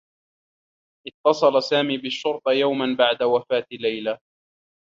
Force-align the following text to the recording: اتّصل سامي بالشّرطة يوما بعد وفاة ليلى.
اتّصل 1.07 1.63
سامي 1.63 1.97
بالشّرطة 1.97 2.51
يوما 2.51 2.95
بعد 2.97 3.23
وفاة 3.23 3.65
ليلى. 3.71 4.17